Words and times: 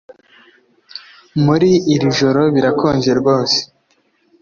Muri 1.45 1.69
iri 1.93 2.07
joro 2.17 2.41
birakonje 2.55 3.11
rwose 3.19 3.57